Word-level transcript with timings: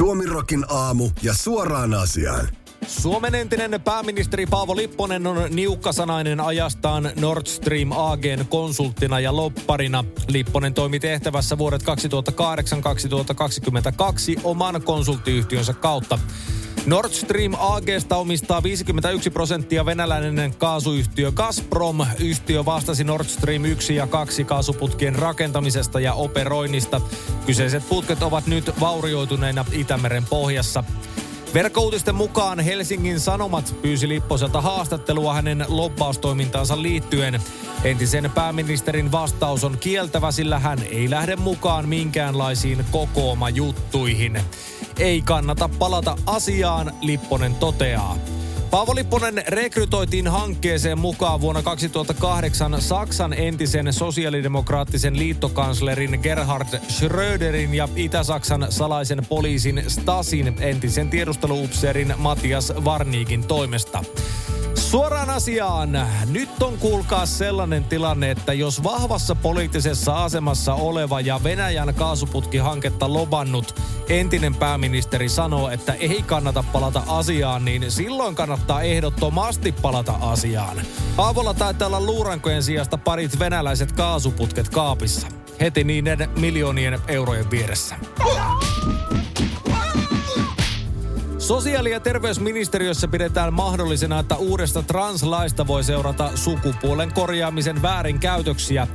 Suomirokin 0.00 0.64
aamu 0.68 1.10
ja 1.22 1.34
suoraan 1.34 1.94
asiaan. 1.94 2.48
Suomen 2.86 3.34
entinen 3.34 3.80
pääministeri 3.84 4.46
Paavo 4.46 4.76
Lipponen 4.76 5.26
on 5.26 5.36
niukkasanainen 5.50 6.40
ajastaan 6.40 7.10
Nord 7.20 7.46
Stream 7.46 7.92
AGn 7.92 8.44
konsulttina 8.48 9.20
ja 9.20 9.36
lopparina. 9.36 10.04
Lipponen 10.28 10.74
toimi 10.74 11.00
tehtävässä 11.00 11.58
vuodet 11.58 11.82
2008-2022 11.82 11.86
oman 14.44 14.82
konsulttiyhtiönsä 14.82 15.72
kautta. 15.72 16.18
Nord 16.86 17.12
Stream 17.12 17.54
AGsta 17.58 18.16
omistaa 18.16 18.62
51 18.62 19.30
prosenttia 19.30 19.86
venäläinen 19.86 20.54
kaasuyhtiö 20.58 21.32
Gazprom. 21.32 21.98
Yhtiö 22.18 22.64
vastasi 22.64 23.04
Nord 23.04 23.24
Stream 23.24 23.64
1 23.64 23.94
ja 23.94 24.06
2 24.06 24.44
kaasuputkien 24.44 25.14
rakentamisesta 25.14 26.00
ja 26.00 26.14
operoinnista. 26.14 27.00
Kyseiset 27.46 27.88
putket 27.88 28.22
ovat 28.22 28.46
nyt 28.46 28.80
vaurioituneina 28.80 29.64
Itämeren 29.72 30.24
pohjassa. 30.30 30.84
Verkkouutisten 31.54 32.14
mukaan 32.14 32.60
Helsingin 32.60 33.20
Sanomat 33.20 33.74
pyysi 33.82 34.08
Lipposelta 34.08 34.60
haastattelua 34.60 35.34
hänen 35.34 35.64
lobbaustoimintaansa 35.68 36.82
liittyen. 36.82 37.40
Entisen 37.84 38.30
pääministerin 38.34 39.12
vastaus 39.12 39.64
on 39.64 39.78
kieltävä, 39.78 40.32
sillä 40.32 40.58
hän 40.58 40.78
ei 40.90 41.10
lähde 41.10 41.36
mukaan 41.36 41.88
minkäänlaisiin 41.88 42.84
kokooma-juttuihin. 42.90 44.40
Ei 45.00 45.22
kannata 45.22 45.70
palata 45.78 46.16
asiaan, 46.26 46.92
Lipponen 47.00 47.54
toteaa. 47.54 48.16
Paavo 48.70 48.94
Lipponen 48.94 49.42
rekrytoitiin 49.48 50.28
hankkeeseen 50.28 50.98
mukaan 50.98 51.40
vuonna 51.40 51.62
2008 51.62 52.82
Saksan 52.82 53.32
entisen 53.32 53.92
sosiaalidemokraattisen 53.92 55.18
liittokanslerin 55.18 56.20
Gerhard 56.22 56.80
Schröderin 56.88 57.74
ja 57.74 57.88
Itä-Saksan 57.96 58.66
salaisen 58.70 59.26
poliisin 59.28 59.82
Stasin 59.88 60.56
entisen 60.60 61.10
tiedusteluupseerin 61.10 62.14
Matias 62.16 62.72
Varniikin 62.84 63.44
toimesta. 63.44 64.04
Suoraan 64.90 65.30
asiaan. 65.30 65.90
Nyt 66.30 66.62
on 66.62 66.78
kuulkaa 66.78 67.26
sellainen 67.26 67.84
tilanne, 67.84 68.30
että 68.30 68.52
jos 68.52 68.82
vahvassa 68.82 69.34
poliittisessa 69.34 70.24
asemassa 70.24 70.74
oleva 70.74 71.20
ja 71.20 71.40
Venäjän 71.44 71.94
kaasuputkihanketta 71.94 73.12
lobannut 73.12 73.80
entinen 74.08 74.54
pääministeri 74.54 75.28
sanoo, 75.28 75.68
että 75.68 75.92
ei 75.92 76.22
kannata 76.22 76.64
palata 76.72 77.02
asiaan, 77.06 77.64
niin 77.64 77.90
silloin 77.90 78.34
kannattaa 78.34 78.82
ehdottomasti 78.82 79.72
palata 79.72 80.12
asiaan. 80.20 80.76
Paavolla 81.16 81.54
taitaa 81.54 81.86
olla 81.86 82.00
luurankojen 82.00 82.62
sijasta 82.62 82.98
parit 82.98 83.38
venäläiset 83.38 83.92
kaasuputket 83.92 84.68
kaapissa. 84.68 85.26
Heti 85.60 85.84
niiden 85.84 86.28
miljoonien 86.38 87.00
eurojen 87.08 87.50
vieressä. 87.50 87.96
Sosiaali- 91.50 91.90
ja 91.90 92.00
terveysministeriössä 92.00 93.08
pidetään 93.08 93.54
mahdollisena, 93.54 94.18
että 94.18 94.36
uudesta 94.36 94.82
translaista 94.82 95.66
voi 95.66 95.84
seurata 95.84 96.30
sukupuolen 96.34 97.12
korjaamisen 97.14 97.82
väärinkäytöksiä. 97.82 98.88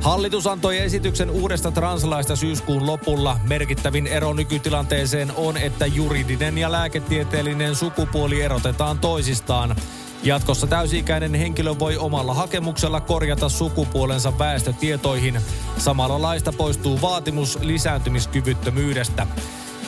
Hallitus 0.00 0.46
antoi 0.46 0.78
esityksen 0.78 1.30
uudesta 1.30 1.70
translaista 1.70 2.36
syyskuun 2.36 2.86
lopulla. 2.86 3.36
Merkittävin 3.48 4.06
ero 4.06 4.32
nykytilanteeseen 4.32 5.32
on, 5.36 5.56
että 5.56 5.86
juridinen 5.86 6.58
ja 6.58 6.72
lääketieteellinen 6.72 7.74
sukupuoli 7.74 8.42
erotetaan 8.42 8.98
toisistaan. 8.98 9.76
Jatkossa 10.22 10.66
täysi-ikäinen 10.66 11.34
henkilö 11.34 11.78
voi 11.78 11.96
omalla 11.96 12.34
hakemuksella 12.34 13.00
korjata 13.00 13.48
sukupuolensa 13.48 14.38
väestötietoihin. 14.38 15.40
Samalla 15.78 16.22
laista 16.22 16.52
poistuu 16.52 17.00
vaatimus 17.00 17.58
lisääntymiskyvyttömyydestä. 17.62 19.26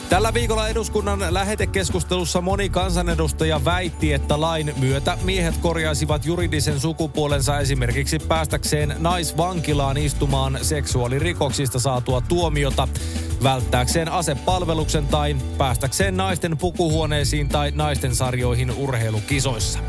Tällä 0.09 0.33
viikolla 0.33 0.67
eduskunnan 0.67 1.25
lähetekeskustelussa 1.29 2.41
moni 2.41 2.69
kansanedustaja 2.69 3.65
väitti, 3.65 4.13
että 4.13 4.41
lain 4.41 4.73
myötä 4.77 5.17
miehet 5.23 5.57
korjaisivat 5.57 6.25
juridisen 6.25 6.79
sukupuolensa 6.79 7.59
esimerkiksi 7.59 8.19
päästäkseen 8.19 8.95
naisvankilaan 8.99 9.97
istumaan 9.97 10.59
seksuaalirikoksista 10.61 11.79
saatua 11.79 12.21
tuomiota, 12.21 12.87
välttääkseen 13.43 14.11
asepalveluksen 14.11 15.07
tai 15.07 15.35
päästäkseen 15.57 16.17
naisten 16.17 16.57
pukuhuoneisiin 16.57 17.49
tai 17.49 17.71
naisten 17.75 18.15
sarjoihin 18.15 18.71
urheilukisoissa. 18.71 19.79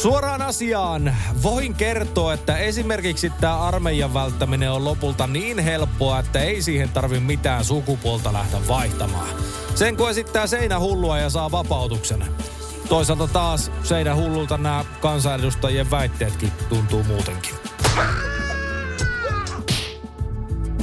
Suoraan 0.00 0.42
asiaan 0.42 1.14
voin 1.42 1.74
kertoa, 1.74 2.32
että 2.32 2.56
esimerkiksi 2.56 3.32
tämä 3.40 3.58
armeijan 3.60 4.14
välttäminen 4.14 4.70
on 4.70 4.84
lopulta 4.84 5.26
niin 5.26 5.58
helppoa, 5.58 6.18
että 6.18 6.40
ei 6.40 6.62
siihen 6.62 6.88
tarvi 6.88 7.20
mitään 7.20 7.64
sukupuolta 7.64 8.32
lähteä 8.32 8.60
vaihtamaan. 8.68 9.28
Sen 9.74 9.96
kun 9.96 10.10
esittää 10.10 10.46
seinähullua 10.46 11.18
ja 11.18 11.30
saa 11.30 11.50
vapautuksen. 11.50 12.24
Toisaalta 12.88 13.26
taas 13.26 13.72
seinähullulta 13.82 14.58
nämä 14.58 14.84
kansanedustajien 15.00 15.90
väitteetkin 15.90 16.52
tuntuu 16.68 17.04
muutenkin. 17.04 17.54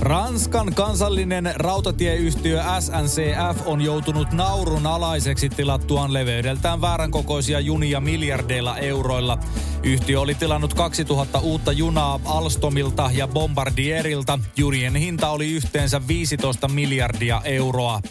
Ranskan 0.09 0.74
kansallinen 0.75 1.52
rautatieyhtiö 1.56 2.64
SNCF 2.80 3.68
on 3.68 3.81
joutunut 3.81 4.31
naurun 4.31 4.88
alaiseksi 4.88 5.50
tilattuaan 5.50 6.14
leveydeltään 6.14 6.81
väärän 6.81 7.12
kokoisia 7.12 7.59
junia 7.59 8.00
miljardeilla 8.00 8.78
euroilla. 8.78 9.38
Yhtiö 9.84 10.19
oli 10.19 10.36
tilannut 10.36 10.74
2000 10.74 11.40
uutta 11.40 11.72
junaa 11.72 12.19
Alstomilta 12.25 13.09
ja 13.14 13.28
Bombardierilta. 13.28 14.40
Junien 14.58 14.96
hinta 14.96 15.30
oli 15.30 15.52
yhteensä 15.52 16.02
15 16.08 16.68
miljardia 16.68 17.42
euroa. 17.44 18.02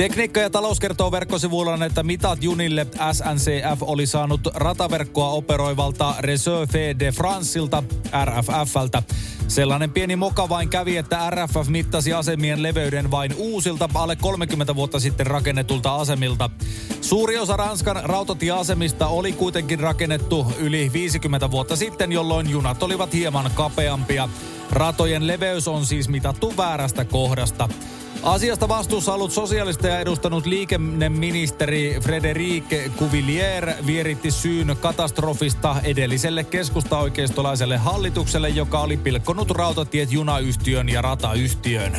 Tekniikka 0.00 0.40
ja 0.40 0.50
talous 0.50 0.80
kertoo 0.80 1.12
verkkosivuillaan, 1.12 1.82
että 1.82 2.02
mitat 2.02 2.42
junille 2.42 2.86
SNCF 3.12 3.82
oli 3.82 4.06
saanut 4.06 4.40
rataverkkoa 4.54 5.28
operoivalta 5.28 6.14
Reserve 6.18 6.96
de 6.98 7.12
Franceilta, 7.12 7.82
RFFltä. 8.24 9.02
Sellainen 9.48 9.90
pieni 9.90 10.16
moka 10.16 10.48
vain 10.48 10.68
kävi, 10.68 10.96
että 10.96 11.30
RFF 11.30 11.68
mittasi 11.68 12.12
asemien 12.12 12.62
leveyden 12.62 13.10
vain 13.10 13.34
uusilta 13.36 13.88
alle 13.94 14.16
30 14.16 14.74
vuotta 14.74 15.00
sitten 15.00 15.26
rakennetulta 15.26 15.96
asemilta. 15.96 16.50
Suuri 17.00 17.38
osa 17.38 17.56
Ranskan 17.56 18.00
rautatieasemista 18.04 19.06
oli 19.06 19.32
kuitenkin 19.32 19.80
rakennettu 19.80 20.52
yli 20.58 20.90
50 20.92 21.50
vuotta 21.50 21.76
sitten, 21.76 22.12
jolloin 22.12 22.50
junat 22.50 22.82
olivat 22.82 23.12
hieman 23.12 23.50
kapeampia. 23.54 24.28
Ratojen 24.70 25.26
leveys 25.26 25.68
on 25.68 25.86
siis 25.86 26.08
mitattu 26.08 26.54
väärästä 26.56 27.04
kohdasta. 27.04 27.68
Asiasta 28.22 28.68
vastuussa 28.68 29.14
ollut 29.14 29.32
sosiaalista 29.32 29.86
ja 29.86 30.00
edustanut 30.00 30.46
liikenneministeri 30.46 31.96
Frederic 32.00 32.64
Cuvillier 32.98 33.72
vieritti 33.86 34.30
syyn 34.30 34.76
katastrofista 34.80 35.76
edelliselle 35.84 36.44
keskustaoikeistolaiselle 36.44 37.76
hallitukselle, 37.76 38.48
joka 38.48 38.80
oli 38.80 38.96
pilkkonut 38.96 39.50
rautatiet 39.50 40.12
junayhtiön 40.12 40.88
ja 40.88 41.02
ratayhtiön. 41.02 41.92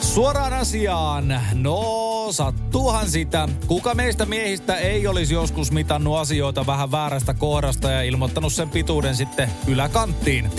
Suoraan 0.00 0.52
asiaan. 0.52 1.40
No, 1.54 2.28
sattuuhan 2.30 3.10
sitä. 3.10 3.48
Kuka 3.66 3.94
meistä 3.94 4.26
miehistä 4.26 4.76
ei 4.76 5.06
olisi 5.06 5.34
joskus 5.34 5.72
mitannut 5.72 6.18
asioita 6.18 6.66
vähän 6.66 6.92
väärästä 6.92 7.34
kohdasta 7.34 7.90
ja 7.90 8.02
ilmoittanut 8.02 8.52
sen 8.52 8.70
pituuden 8.70 9.16
sitten 9.16 9.50
yläkanttiin? 9.66 10.50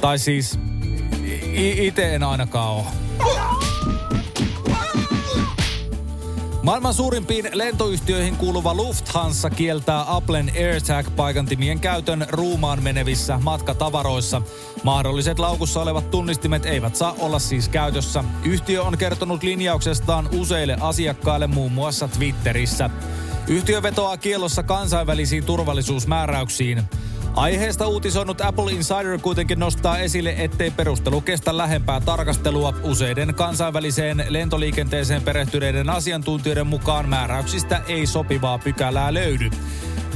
Tai 0.00 0.18
siis, 0.18 0.58
itse 1.54 2.14
en 2.14 2.22
ainakaan 2.22 2.70
ole. 2.70 2.84
Maailman 6.62 6.94
suurimpiin 6.94 7.48
lentoyhtiöihin 7.52 8.36
kuuluva 8.36 8.74
Lufthansa 8.74 9.50
kieltää 9.50 10.04
Applen 10.16 10.52
AirTag-paikantimien 10.56 11.80
käytön 11.80 12.26
ruumaan 12.28 12.82
menevissä 12.82 13.38
matkatavaroissa. 13.42 14.42
Mahdolliset 14.84 15.38
laukussa 15.38 15.82
olevat 15.82 16.10
tunnistimet 16.10 16.66
eivät 16.66 16.96
saa 16.96 17.14
olla 17.18 17.38
siis 17.38 17.68
käytössä. 17.68 18.24
Yhtiö 18.44 18.82
on 18.82 18.98
kertonut 18.98 19.42
linjauksestaan 19.42 20.28
useille 20.32 20.76
asiakkaille 20.80 21.46
muun 21.46 21.72
muassa 21.72 22.08
Twitterissä. 22.08 22.90
Yhtiö 23.48 23.82
vetoaa 23.82 24.16
kielossa 24.16 24.62
kansainvälisiin 24.62 25.44
turvallisuusmääräyksiin. 25.44 26.82
Aiheesta 27.34 27.86
uutisoinut 27.86 28.40
Apple 28.40 28.72
Insider 28.72 29.18
kuitenkin 29.18 29.58
nostaa 29.58 29.98
esille, 29.98 30.34
ettei 30.38 30.70
perustelu 30.70 31.20
kestä 31.20 31.56
lähempää 31.56 32.00
tarkastelua. 32.00 32.74
Useiden 32.82 33.34
kansainväliseen 33.34 34.24
lentoliikenteeseen 34.28 35.22
perehtyneiden 35.22 35.90
asiantuntijoiden 35.90 36.66
mukaan 36.66 37.08
määräyksistä 37.08 37.82
ei 37.88 38.06
sopivaa 38.06 38.58
pykälää 38.58 39.14
löydy. 39.14 39.50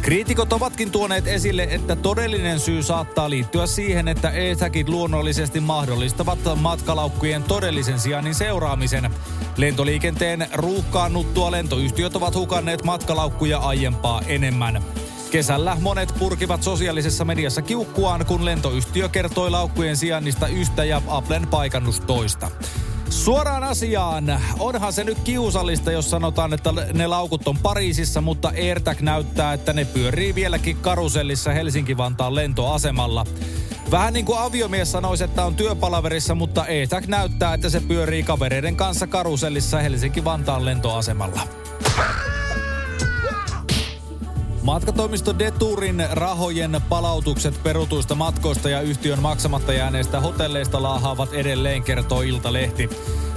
Kriitikot 0.03 0.53
ovatkin 0.53 0.91
tuoneet 0.91 1.27
esille, 1.27 1.69
että 1.71 1.97
todellinen 1.97 2.61
syy 2.61 2.83
saattaa 2.83 3.31
liittyä 3.31 3.67
siihen, 3.67 4.09
että 4.09 4.29
AirTagit 4.29 4.89
luonnollisesti 4.89 5.61
mahdollistavat 5.61 6.39
matkalaukkujen 6.57 7.43
todellisen 7.43 8.01
sijainnin 8.01 8.35
seuraamisen. 8.35 9.11
Lentoliikenteen 9.57 10.47
ruuhkaannuttua 10.53 11.51
lentoyhtiöt 11.51 12.17
ovat 12.17 12.35
hukanneet 12.35 12.85
matkalaukkuja 12.85 13.59
aiempaa 13.59 14.23
enemmän. 14.27 14.83
Kesällä 15.31 15.77
monet 15.81 16.15
purkivat 16.19 16.63
sosiaalisessa 16.63 17.25
mediassa 17.25 17.63
kiukkuaan, 17.63 18.27
kun 18.27 18.45
lentoyhtiö 18.45 19.09
kertoi 19.09 19.51
laukkujen 19.51 19.97
sijainnista 19.97 20.49
yhtä 20.49 20.85
ja 20.85 21.03
Applen 21.07 21.47
paikannus 21.47 22.01
toista. 22.01 22.51
Suoraan 23.11 23.65
asiaan. 23.65 24.41
Onhan 24.59 24.93
se 24.93 25.05
nyt 25.05 25.19
kiusallista, 25.19 25.93
jos 25.93 26.11
sanotaan, 26.11 26.53
että 26.53 26.73
ne 26.93 27.07
laukut 27.07 27.49
on 27.49 27.59
Pariisissa, 27.59 28.21
mutta 28.21 28.49
AirTag 28.49 29.01
näyttää, 29.01 29.53
että 29.53 29.73
ne 29.73 29.85
pyörii 29.85 30.35
vieläkin 30.35 30.77
karusellissa 30.77 31.53
Helsinki-Vantaan 31.53 32.35
lentoasemalla. 32.35 33.27
Vähän 33.91 34.13
niin 34.13 34.25
kuin 34.25 34.39
aviomies 34.39 34.93
sanoisi, 34.93 35.25
että 35.25 35.45
on 35.45 35.57
työpalaverissa, 35.57 36.35
mutta 36.35 36.63
AirTag 36.63 37.07
näyttää, 37.07 37.55
että 37.55 37.71
se 37.71 37.81
pyörii 37.81 38.23
kavereiden 38.23 38.77
kanssa 38.77 39.07
karusellissa 39.07 39.79
Helsinki-Vantaan 39.79 40.65
lentoasemalla. 40.65 41.41
Matkatoimisto 44.67 45.39
Deturin 45.39 46.05
rahojen 46.11 46.81
palautukset 46.89 47.63
perutuista 47.63 48.15
matkoista 48.15 48.69
ja 48.69 48.81
yhtiön 48.81 49.23
maksamatta 49.23 49.73
jääneistä 49.73 50.21
hotelleista 50.21 50.83
laahaavat 50.83 51.33
edelleen, 51.33 51.83
kertoo 51.83 52.23
Iltalehti. 52.23 52.91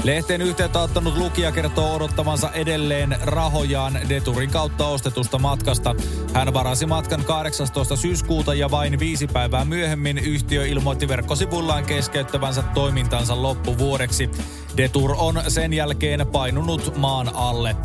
Lehteen 0.03 0.41
yhteyttä 0.41 0.79
ottanut 0.79 1.17
lukija 1.17 1.51
kertoo 1.51 1.95
odottavansa 1.95 2.51
edelleen 2.51 3.17
rahojaan 3.21 3.99
Deturin 4.09 4.49
kautta 4.49 4.87
ostetusta 4.87 5.37
matkasta. 5.37 5.95
Hän 6.33 6.53
varasi 6.53 6.85
matkan 6.85 7.25
18. 7.25 7.95
syyskuuta 7.95 8.53
ja 8.53 8.71
vain 8.71 8.99
viisi 8.99 9.27
päivää 9.27 9.65
myöhemmin 9.65 10.17
yhtiö 10.17 10.65
ilmoitti 10.65 11.07
verkkosivullaan 11.07 11.85
keskeyttävänsä 11.85 12.63
toimintansa 12.73 13.41
loppuvuodeksi. 13.41 14.29
Detur 14.77 15.15
on 15.17 15.41
sen 15.47 15.73
jälkeen 15.73 16.27
painunut 16.27 16.97
maan 16.97 17.31
alle. 17.35 17.75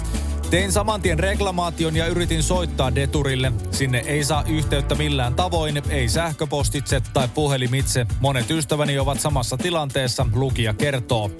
Tein 0.54 0.72
saman 0.72 1.02
tien 1.02 1.18
reklamaation 1.18 1.96
ja 1.96 2.06
yritin 2.06 2.42
soittaa 2.42 2.94
Deturille. 2.94 3.52
Sinne 3.70 3.98
ei 4.06 4.24
saa 4.24 4.44
yhteyttä 4.48 4.94
millään 4.94 5.34
tavoin, 5.34 5.82
ei 5.90 6.08
sähköpostitse 6.08 7.02
tai 7.12 7.28
puhelimitse. 7.34 8.06
Monet 8.20 8.50
ystäväni 8.50 8.98
ovat 8.98 9.20
samassa 9.20 9.56
tilanteessa, 9.56 10.26
lukija 10.34 10.74
kertoo. 10.74 11.30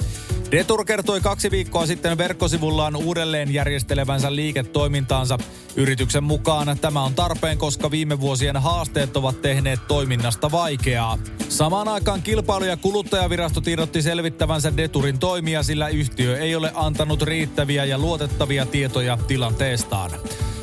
Detur 0.51 0.85
kertoi 0.85 1.21
kaksi 1.21 1.51
viikkoa 1.51 1.87
sitten 1.87 2.19
verkkosivullaan 2.19 2.97
uudelleen 2.97 3.55
järjestelevänsä 3.55 4.35
liiketoimintaansa. 4.35 5.39
Yrityksen 5.77 6.25
mukaan 6.25 6.79
tämä 6.81 7.03
on 7.03 7.15
tarpeen, 7.15 7.59
koska 7.59 7.91
viime 7.91 8.21
vuosien 8.21 8.57
haasteet 8.57 9.17
ovat 9.17 9.43
tehneet 9.43 9.81
toiminnasta 9.89 10.51
vaikeaa. 10.51 11.19
Samaan 11.49 11.89
aikaan 11.89 12.23
kilpailu- 12.23 12.65
ja 12.65 12.77
kuluttajavirasto 12.77 13.61
tiedotti 13.61 14.03
selvittävänsä 14.03 14.77
Deturin 14.77 15.19
toimia, 15.19 15.63
sillä 15.63 15.89
yhtiö 15.89 16.39
ei 16.39 16.57
ole 16.57 16.73
antanut 16.75 17.23
riittäviä 17.23 17.85
ja 17.85 17.99
luotettavia 17.99 18.67
tietoja 18.67 19.19
tilanteestaan. 19.27 20.11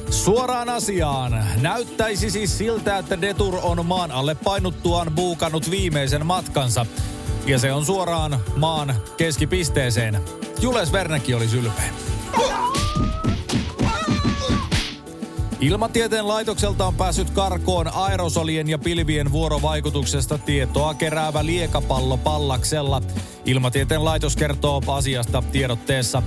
Suoraan 0.10 0.70
asiaan. 0.70 1.46
Näyttäisi 1.62 2.30
siis 2.30 2.58
siltä, 2.58 2.98
että 2.98 3.22
Detur 3.22 3.56
on 3.64 3.86
maan 3.86 4.12
alle 4.12 4.36
painuttuaan 4.36 5.12
buukannut 5.16 5.72
viimeisen 5.72 6.26
matkansa. 6.26 6.86
Ja 7.46 7.60
se 7.60 7.74
on 7.74 7.86
suoraan 7.86 8.40
maan 8.56 8.96
keskipisteeseen. 9.18 10.20
Jules 10.62 10.92
Vernäki 10.92 11.34
oli 11.34 11.48
ylpeä. 11.58 11.90
Ilmatieteen 15.60 16.28
laitokselta 16.28 16.88
on 16.88 16.96
päässyt 16.96 17.30
karkoon 17.30 17.94
aerosolien 17.94 18.70
ja 18.70 18.78
pilvien 18.78 19.32
vuorovaikutuksesta 19.32 20.38
tietoa 20.38 20.94
keräävä 20.94 21.46
liekapallo 21.46 22.18
pallaksella. 22.18 23.02
Ilmatieteen 23.46 24.06
laitos 24.06 24.36
kertoo 24.36 24.82
asiasta 24.88 25.44
tiedotteessa. 25.52 26.24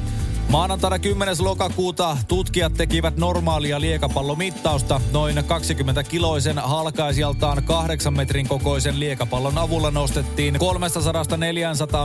Maanantaina 0.55 0.99
10. 0.99 1.37
lokakuuta 1.41 2.17
tutkijat 2.29 2.75
tekivät 2.75 3.17
normaalia 3.17 3.81
liekapallomittausta. 3.81 5.01
Noin 5.13 5.37
20-kiloisen 5.37 6.59
halkaisijaltaan 6.59 7.65
8 7.65 8.15
metrin 8.15 8.49
kokoisen 8.49 9.01
liekapallon 9.01 9.59
avulla 9.59 9.91
nostettiin 9.91 10.55
300-400 10.55 10.59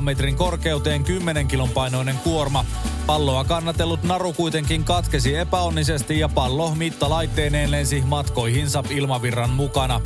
metrin 0.01 0.35
korkeuteen 0.35 1.03
10 1.03 1.47
kilon 1.47 1.69
painoinen 1.69 2.15
kuorma. 2.23 2.65
Palloa 3.05 3.43
kannatellut 3.43 4.03
naru 4.03 4.33
kuitenkin 4.33 4.83
katkesi 4.83 5.35
epäonnisesti 5.35 6.19
ja 6.19 6.29
pallo 6.29 6.75
mittalaitteineen 6.75 7.71
lensi 7.71 8.03
matkoihinsa 8.07 8.83
ilmavirran 8.89 9.49
mukana. 9.49 10.01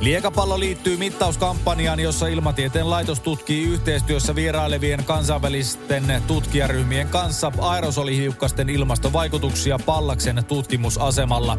Liekapallo 0.00 0.58
liittyy 0.58 0.96
mittauskampanjaan, 0.96 2.00
jossa 2.00 2.26
Ilmatieteen 2.26 2.90
laitos 2.90 3.20
tutkii 3.20 3.64
yhteistyössä 3.64 4.34
vierailevien 4.34 5.04
kansainvälisten 5.04 6.22
tutkijaryhmien 6.26 7.08
kanssa 7.08 7.52
aerosolihiukkasten 7.58 8.68
ilmastovaikutuksia 8.68 9.78
Pallaksen 9.86 10.44
tutkimusasemalla. 10.48 11.58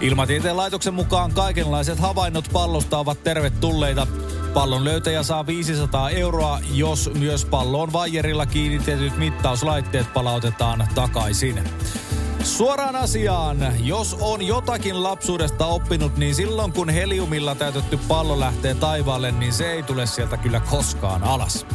Ilmatieteen 0.00 0.56
laitoksen 0.56 0.94
mukaan 0.94 1.32
kaikenlaiset 1.32 1.98
havainnot 1.98 2.48
pallosta 2.52 2.98
ovat 2.98 3.22
tervetulleita. 3.24 4.06
Pallon 4.54 4.84
löytäjä 4.84 5.22
saa 5.22 5.46
500 5.46 6.10
euroa, 6.10 6.60
jos 6.72 7.10
myös 7.18 7.44
pallon 7.44 7.92
vaijerilla 7.92 8.46
kiinnitetyt 8.46 9.16
mittauslaitteet 9.16 10.12
palautetaan 10.12 10.88
takaisin. 10.94 11.60
Suoraan 12.44 12.96
asiaan. 12.96 13.58
Jos 13.86 14.16
on 14.20 14.46
jotakin 14.46 15.02
lapsuudesta 15.02 15.66
oppinut, 15.66 16.16
niin 16.16 16.34
silloin 16.34 16.72
kun 16.72 16.90
heliumilla 16.90 17.54
täytetty 17.54 17.98
pallo 18.08 18.40
lähtee 18.40 18.74
taivaalle, 18.74 19.32
niin 19.32 19.52
se 19.52 19.72
ei 19.72 19.82
tule 19.82 20.06
sieltä 20.06 20.36
kyllä 20.36 20.60
koskaan 20.60 21.22
alas. 21.22 21.66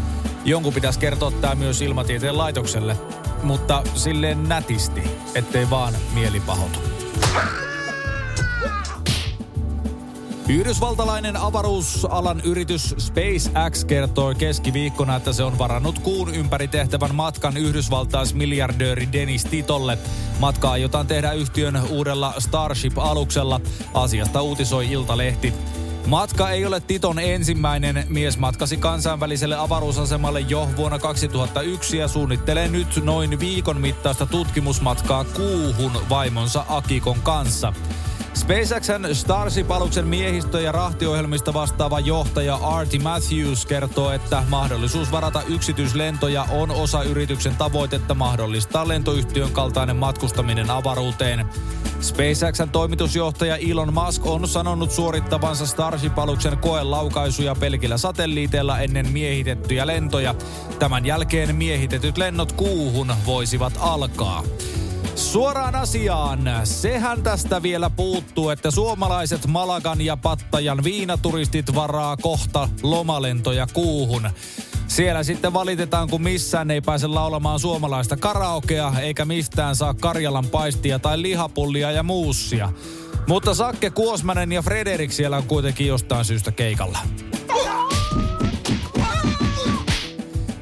Jonkun 0.46 0.74
pitäisi 0.74 1.00
kertoa 1.00 1.32
tämä 1.32 1.56
myös 1.56 1.82
ilmatieteen 1.82 2.38
laitokselle, 2.38 2.98
mutta 3.44 3.84
silleen 3.96 4.50
nätisti, 4.50 5.02
ettei 5.36 5.70
vaan 5.70 5.94
mieli 6.14 6.40
pahotu. 6.40 6.80
Yhdysvaltalainen 10.50 11.38
avaruusalan 11.38 12.42
yritys 12.42 12.96
SpaceX 12.98 13.86
kertoi 13.86 14.36
keskiviikkona, 14.36 15.16
että 15.16 15.34
se 15.34 15.44
on 15.44 15.58
varannut 15.58 16.00
kuun 16.00 16.36
ympäri 16.36 16.68
tehtävän 16.68 17.16
matkan 17.16 17.58
yhdysvaltaismiljardööri 17.58 19.10
Dennis 19.14 19.46
Titolle. 19.46 19.98
Matkaa 20.40 20.72
aiotaan 20.72 21.08
tehdä 21.08 21.32
yhtiön 21.32 21.82
uudella 21.90 22.34
Starship-aluksella. 22.38 23.62
Asiasta 23.94 24.42
uutisoi 24.42 24.92
Iltalehti. 24.92 25.54
Matka 26.06 26.50
ei 26.50 26.66
ole 26.66 26.80
Titon 26.80 27.20
ensimmäinen. 27.20 28.06
Mies 28.10 28.38
matkasi 28.38 28.78
kansainväliselle 28.78 29.56
avaruusasemalle 29.56 30.40
jo 30.40 30.70
vuonna 30.78 31.00
2001 31.00 31.98
ja 31.98 32.08
suunnittelee 32.08 32.68
nyt 32.68 33.04
noin 33.04 33.40
viikon 33.40 33.82
mittaista 33.82 34.26
tutkimusmatkaa 34.26 35.24
kuuhun 35.24 35.92
vaimonsa 36.10 36.66
Akikon 36.70 37.22
kanssa. 37.24 37.74
SpaceXn 38.40 39.16
Starship-aluksen 39.16 40.08
miehistö- 40.08 40.62
ja 40.62 40.72
rahtiohjelmista 40.72 41.54
vastaava 41.54 42.00
johtaja 42.00 42.56
Artie 42.56 43.00
Matthews 43.00 43.66
kertoo, 43.66 44.12
että 44.12 44.44
mahdollisuus 44.50 45.12
varata 45.12 45.42
yksityislentoja 45.48 46.46
on 46.52 46.72
osa 46.72 47.04
yrityksen 47.04 47.56
tavoitetta 47.56 48.14
mahdollistaa 48.14 48.88
lentoyhtiön 48.88 49.52
kaltainen 49.52 49.96
matkustaminen 49.96 50.70
avaruuteen. 50.70 51.46
SpaceXn 52.02 52.70
toimitusjohtaja 52.72 53.58
Elon 53.58 53.94
Musk 53.94 54.26
on 54.26 54.48
sanonut 54.48 54.92
suorittavansa 54.92 55.66
Starship-aluksen 55.66 56.58
koelaukaisuja 56.58 57.56
pelkillä 57.56 57.98
satelliiteilla 57.98 58.80
ennen 58.80 59.10
miehitettyjä 59.10 59.88
lentoja. 59.88 60.36
Tämän 60.80 61.06
jälkeen 61.06 61.56
miehitetyt 61.56 62.18
lennot 62.18 62.52
kuuhun 62.52 63.14
voisivat 63.26 63.74
alkaa. 63.80 64.44
Suoraan 65.20 65.76
asiaan. 65.76 66.40
Sehän 66.64 67.24
tästä 67.24 67.62
vielä 67.62 67.90
puuttuu, 67.90 68.50
että 68.50 68.72
suomalaiset 68.72 69.48
Malagan 69.48 70.02
ja 70.02 70.18
Pattajan 70.18 70.84
viinaturistit 70.84 71.76
varaa 71.76 72.18
kohta 72.18 72.70
lomalentoja 72.84 73.68
kuuhun. 73.74 74.30
Siellä 74.88 75.24
sitten 75.24 75.54
valitetaan, 75.54 76.10
kun 76.10 76.22
missään 76.22 76.72
ei 76.72 76.82
pääse 76.82 77.08
laulamaan 77.08 77.60
suomalaista 77.60 78.18
karaokea, 78.18 78.94
eikä 79.02 79.26
mistään 79.26 79.76
saa 79.76 79.94
Karjalan 79.94 80.46
paistia 80.46 81.00
tai 81.00 81.22
lihapullia 81.22 81.92
ja 81.92 82.04
muussia. 82.04 82.70
Mutta 83.28 83.54
Sakke 83.54 83.90
Kuosmanen 83.90 84.52
ja 84.52 84.62
Frederik 84.62 85.12
siellä 85.12 85.38
on 85.38 85.44
kuitenkin 85.44 85.88
jostain 85.88 86.26
syystä 86.26 86.52
keikalla. 86.52 87.00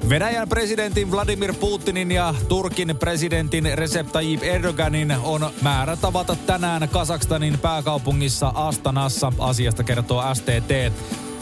Venäjän 0.10 0.50
presidentin 0.50 1.12
Vladimir 1.12 1.54
Putinin 1.54 2.12
ja 2.12 2.34
Turkin 2.48 2.96
presidentin 3.00 3.78
Recep 3.78 4.08
Tayyip 4.08 4.44
Erdoganin 4.44 5.12
on 5.24 5.50
määrä 5.62 5.96
tavata 5.96 6.36
tänään 6.36 6.90
Kasakstanin 6.90 7.60
pääkaupungissa 7.60 8.52
Astanassa. 8.56 9.34
Asiasta 9.40 9.84
kertoo 9.84 10.24
STT. 10.34 10.94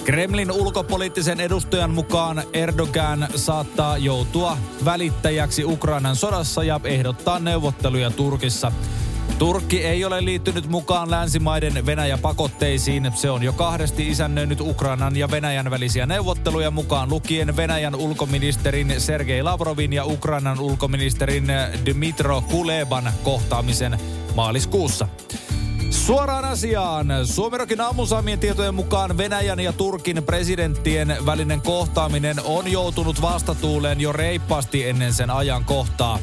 Kremlin 0.06 0.52
ulkopoliittisen 0.52 1.40
edustajan 1.40 1.92
mukaan 1.92 2.44
Erdogan 2.54 3.28
saattaa 3.36 3.98
joutua 3.98 4.58
välittäjäksi 4.86 5.66
Ukrainan 5.66 6.16
sodassa 6.16 6.64
ja 6.64 6.80
ehdottaa 6.84 7.40
neuvotteluja 7.40 8.12
Turkissa. 8.12 8.72
Turkki 9.40 9.84
ei 9.84 10.06
ole 10.06 10.26
liittynyt 10.26 10.68
mukaan 10.68 11.12
länsimaiden 11.12 11.86
Venäjä-pakotteisiin. 11.86 13.12
Se 13.16 13.30
on 13.30 13.44
jo 13.44 13.54
kahdesti 13.54 14.10
isännöinyt 14.10 14.62
Ukrainan 14.62 15.16
ja 15.16 15.32
Venäjän 15.32 15.72
välisiä 15.72 16.06
neuvotteluja 16.06 16.72
mukaan 16.72 17.10
lukien 17.10 17.56
Venäjän 17.56 17.96
ulkoministerin 17.96 18.94
Sergei 18.98 19.44
Lavrovin 19.44 19.94
ja 19.94 20.06
Ukrainan 20.06 20.60
ulkoministerin 20.60 21.48
Dmitro 21.86 22.42
Kuleban 22.42 23.12
kohtaamisen 23.24 24.00
maaliskuussa. 24.36 25.08
Suoraan 25.90 26.46
asiaan. 26.46 27.08
Suomerokin 27.24 27.82
aamusaamien 27.82 28.40
tietojen 28.40 28.76
mukaan 28.76 29.18
Venäjän 29.18 29.60
ja 29.60 29.74
Turkin 29.74 30.24
presidenttien 30.24 31.18
välinen 31.26 31.62
kohtaaminen 31.62 32.36
on 32.46 32.72
joutunut 32.72 33.22
vastatuuleen 33.22 34.02
jo 34.02 34.12
reippaasti 34.12 34.90
ennen 34.90 35.14
sen 35.14 35.30
ajan 35.30 35.66
kohtaa. 35.66 36.20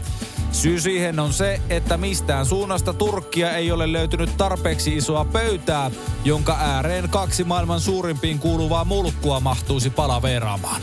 Syy 0.52 0.80
siihen 0.80 1.20
on 1.20 1.32
se, 1.32 1.60
että 1.70 1.96
mistään 1.96 2.46
suunnasta 2.46 2.92
Turkkia 2.92 3.56
ei 3.56 3.72
ole 3.72 3.92
löytynyt 3.92 4.36
tarpeeksi 4.36 4.96
isoa 4.96 5.24
pöytää, 5.24 5.90
jonka 6.24 6.56
ääreen 6.60 7.08
kaksi 7.08 7.44
maailman 7.44 7.80
suurimpiin 7.80 8.38
kuuluvaa 8.38 8.84
mulkkua 8.84 9.40
mahtuisi 9.40 9.90
palaveraamaan. 9.90 10.82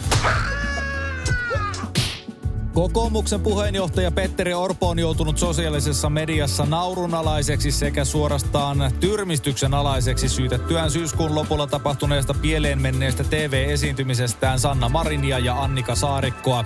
Kokoomuksen 2.73 3.41
puheenjohtaja 3.41 4.11
Petteri 4.11 4.53
Orpo 4.53 4.89
on 4.89 4.99
joutunut 4.99 5.37
sosiaalisessa 5.37 6.09
mediassa 6.09 6.65
naurunalaiseksi 6.65 7.71
sekä 7.71 8.05
suorastaan 8.05 8.91
tyrmistyksen 8.99 9.73
alaiseksi 9.73 10.29
syytettyään 10.29 10.91
syyskuun 10.91 11.35
lopulla 11.35 11.67
tapahtuneesta 11.67 12.33
pieleen 12.33 12.81
menneestä 12.81 13.23
TV-esiintymisestään 13.23 14.59
Sanna 14.59 14.89
Marinia 14.89 15.39
ja 15.39 15.63
Annika 15.63 15.95
Saarikkoa. 15.95 16.65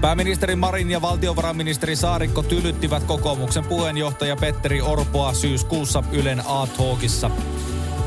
Pääministeri 0.00 0.56
Marin 0.56 0.90
ja 0.90 1.02
valtiovarainministeri 1.02 1.96
Saarikko 1.96 2.42
tylyttivät 2.42 3.04
kokoomuksen 3.04 3.64
puheenjohtaja 3.64 4.36
Petteri 4.36 4.80
Orpoa 4.80 5.34
syyskuussa 5.34 6.02
Ylen 6.12 6.42
A-Talkissa. 6.46 7.30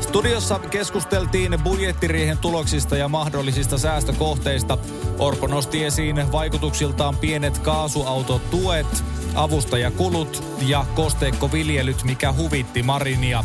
Studiossa 0.00 0.58
keskusteltiin 0.58 1.58
budjettiriihen 1.64 2.38
tuloksista 2.38 2.96
ja 2.96 3.08
mahdollisista 3.08 3.78
säästökohteista. 3.78 4.78
Orpo 5.18 5.46
nosti 5.46 5.84
esiin 5.84 6.32
vaikutuksiltaan 6.32 7.16
pienet 7.16 7.58
kaasuautotuet, 7.58 9.04
avustajakulut 9.34 10.44
ja 10.66 10.86
kosteikkoviljelyt, 10.94 12.04
mikä 12.04 12.32
huvitti 12.32 12.82
Marinia. 12.82 13.44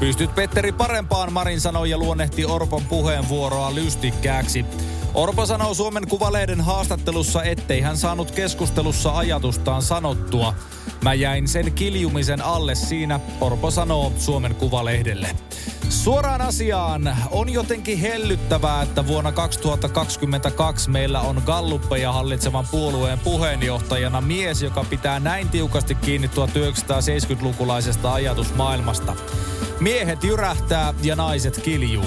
Pystyt 0.00 0.34
Petteri 0.34 0.72
parempaan, 0.72 1.32
Marin 1.32 1.60
sanoi 1.60 1.90
ja 1.90 1.98
luonnehti 1.98 2.44
Orpon 2.44 2.82
puheenvuoroa 2.84 3.74
lystikkääksi. 3.74 4.64
Orpo 5.14 5.46
sanoo 5.46 5.74
Suomen 5.74 6.08
Kuvalehden 6.08 6.60
haastattelussa, 6.60 7.42
ettei 7.42 7.80
hän 7.80 7.96
saanut 7.96 8.30
keskustelussa 8.30 9.10
ajatustaan 9.18 9.82
sanottua. 9.82 10.54
Mä 11.02 11.14
jäin 11.14 11.48
sen 11.48 11.72
kiljumisen 11.72 12.42
alle 12.42 12.74
siinä, 12.74 13.20
Orpo 13.40 13.70
sanoo 13.70 14.12
Suomen 14.18 14.54
Kuvalehdelle. 14.54 15.36
Suoraan 15.88 16.40
asiaan. 16.40 17.16
On 17.30 17.52
jotenkin 17.52 17.98
hellyttävää, 17.98 18.82
että 18.82 19.06
vuonna 19.06 19.32
2022 19.32 20.90
meillä 20.90 21.20
on 21.20 21.42
Galluppeja 21.46 22.12
hallitsevan 22.12 22.66
puolueen 22.70 23.18
puheenjohtajana 23.18 24.20
mies, 24.20 24.62
joka 24.62 24.84
pitää 24.84 25.20
näin 25.20 25.48
tiukasti 25.48 25.94
kiinni 25.94 26.26
1970-lukulaisesta 26.26 28.12
ajatusmaailmasta. 28.12 29.16
Miehet 29.80 30.24
jyrähtää 30.24 30.94
ja 31.02 31.16
naiset 31.16 31.60
kiljuu. 31.62 32.06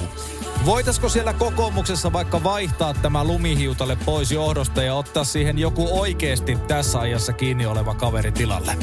Voitaisiko 0.65 1.09
siellä 1.09 1.33
kokoomuksessa 1.33 2.13
vaikka 2.13 2.43
vaihtaa 2.43 2.93
tämä 2.93 3.23
lumihiutalle 3.23 3.97
pois 4.05 4.31
johdosta 4.31 4.83
ja 4.83 4.95
ottaa 4.95 5.23
siihen 5.23 5.59
joku 5.59 5.99
oikeasti 5.99 6.57
tässä 6.67 6.99
ajassa 6.99 7.33
kiinni 7.33 7.65
oleva 7.65 7.95
kaveri 7.95 8.31
tilalle? 8.31 8.77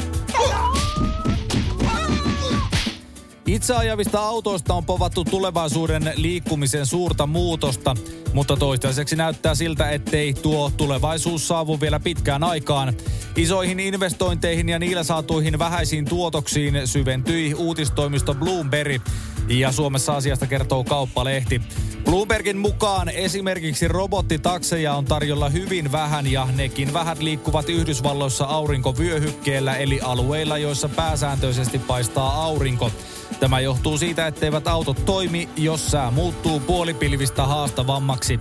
Itse 3.49 3.73
ajavista 3.73 4.19
autoista 4.19 4.73
on 4.73 4.85
povattu 4.85 5.23
tulevaisuuden 5.25 6.13
liikkumisen 6.15 6.85
suurta 6.85 7.27
muutosta, 7.27 7.95
mutta 8.33 8.57
toistaiseksi 8.57 9.15
näyttää 9.15 9.55
siltä, 9.55 9.89
ettei 9.89 10.33
tuo 10.33 10.71
tulevaisuus 10.77 11.47
saavu 11.47 11.81
vielä 11.81 11.99
pitkään 11.99 12.43
aikaan. 12.43 12.93
Isoihin 13.35 13.79
investointeihin 13.79 14.69
ja 14.69 14.79
niillä 14.79 15.03
saatuihin 15.03 15.59
vähäisiin 15.59 16.05
tuotoksiin 16.05 16.87
syventyi 16.87 17.53
uutistoimisto 17.53 18.33
Bloomberg 18.33 19.01
ja 19.47 19.71
Suomessa 19.71 20.15
asiasta 20.15 20.47
kertoo 20.47 20.83
kauppalehti. 20.83 21.61
Bloombergin 22.09 22.57
mukaan 22.57 23.09
esimerkiksi 23.09 23.87
robottitakseja 23.87 24.93
on 24.93 25.05
tarjolla 25.05 25.49
hyvin 25.49 25.91
vähän 25.91 26.31
ja 26.31 26.47
nekin 26.55 26.93
vähät 26.93 27.19
liikkuvat 27.19 27.69
Yhdysvalloissa 27.69 28.45
aurinkovyöhykkeellä 28.45 29.75
eli 29.75 29.99
alueilla, 30.01 30.57
joissa 30.57 30.89
pääsääntöisesti 30.89 31.79
paistaa 31.79 32.43
aurinko. 32.43 32.91
Tämä 33.39 33.59
johtuu 33.59 33.97
siitä, 33.97 34.27
etteivät 34.27 34.67
autot 34.67 35.05
toimi, 35.05 35.49
jos 35.57 35.91
sää 35.91 36.11
muuttuu 36.11 36.59
puolipilvistä 36.59 37.45
haastavammaksi. 37.45 38.39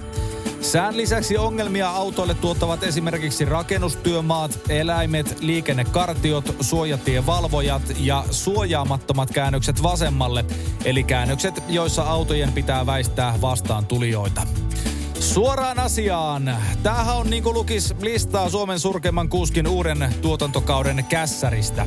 Sään 0.60 0.96
lisäksi 0.96 1.38
ongelmia 1.38 1.90
autoille 1.90 2.34
tuottavat 2.34 2.82
esimerkiksi 2.82 3.44
rakennustyömaat, 3.44 4.58
eläimet, 4.68 5.36
liikennekartiot, 5.40 6.56
suojatievalvojat 6.60 7.82
ja 8.00 8.24
suojaamattomat 8.30 9.30
käännökset 9.30 9.82
vasemmalle, 9.82 10.44
eli 10.84 11.02
käännökset, 11.02 11.62
joissa 11.68 12.02
autojen 12.02 12.52
pitää 12.52 12.86
väistää 12.86 13.34
vastaan 13.40 13.86
tulijoita. 13.86 14.42
Suoraan 15.20 15.78
asiaan. 15.78 16.56
Tämähän 16.82 17.16
on 17.16 17.30
niin 17.30 17.42
kuin 17.42 17.54
lukis 17.54 17.94
listaa 18.00 18.50
Suomen 18.50 18.78
surkeimman 18.78 19.28
kuskin 19.28 19.68
uuden 19.68 20.14
tuotantokauden 20.22 21.04
kässäristä. 21.08 21.86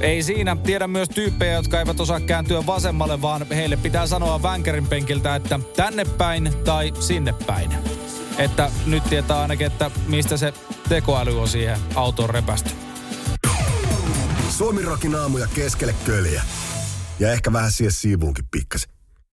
Ei 0.00 0.22
siinä. 0.22 0.56
Tiedän 0.56 0.90
myös 0.90 1.08
tyyppejä, 1.08 1.52
jotka 1.52 1.78
eivät 1.78 2.00
osaa 2.00 2.20
kääntyä 2.20 2.66
vasemmalle, 2.66 3.22
vaan 3.22 3.46
heille 3.50 3.76
pitää 3.76 4.06
sanoa 4.06 4.42
vänkärin 4.42 4.86
penkiltä, 4.86 5.34
että 5.34 5.60
tänne 5.76 6.04
päin 6.04 6.52
tai 6.64 6.92
sinne 7.00 7.34
päin. 7.46 7.70
Että 8.38 8.70
nyt 8.86 9.04
tietää 9.04 9.40
ainakin, 9.40 9.66
että 9.66 9.90
mistä 10.08 10.36
se 10.36 10.52
tekoäly 10.88 11.40
on 11.40 11.48
siihen 11.48 11.78
auton 11.94 12.30
repästy. 12.30 12.70
Suomi 14.50 14.82
rokin 14.82 15.14
aamuja 15.14 15.46
keskelle 15.54 15.94
köljä. 16.06 16.42
Ja 17.18 17.32
ehkä 17.32 17.52
vähän 17.52 17.72
siihen 17.72 17.92
siivuunkin 17.92 18.44
pikkasen. 18.50 18.97